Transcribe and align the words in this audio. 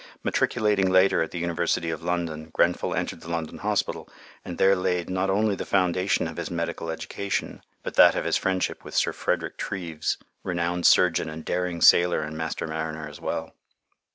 Matriculating 0.23 0.89
later 0.89 1.21
at 1.21 1.29
the 1.29 1.37
University 1.37 1.91
of 1.91 2.01
London, 2.01 2.49
Grenfell 2.51 2.95
entered 2.95 3.21
the 3.21 3.29
London 3.29 3.59
Hospital, 3.59 4.09
and 4.43 4.57
there 4.57 4.75
laid 4.75 5.11
not 5.11 5.29
only 5.29 5.53
the 5.53 5.63
foundation 5.63 6.27
of 6.27 6.37
his 6.37 6.49
medical 6.49 6.89
education, 6.89 7.61
but 7.83 7.93
that 7.93 8.15
of 8.15 8.25
his 8.25 8.35
friendship 8.35 8.83
with 8.83 8.95
Sir 8.95 9.13
Frederick 9.13 9.57
Treves, 9.57 10.17
renowned 10.41 10.87
surgeon 10.87 11.29
and 11.29 11.45
daring 11.45 11.81
sailor 11.81 12.21
and 12.23 12.35
master 12.35 12.65
mariner 12.65 13.07
as 13.07 13.21
well. 13.21 13.53